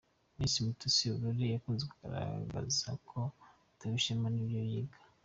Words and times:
Miss 0.37 0.53
Mutesi 0.63 1.03
Aurore 1.11 1.45
yakunze 1.53 1.83
kugaragaza 1.91 2.87
ko 3.09 3.19
atewe 3.73 3.95
ishema 3.99 4.27
n’ibyo 4.31 4.61
yiga. 4.69 4.97